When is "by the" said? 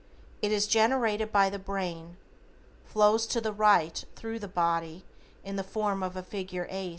1.31-1.59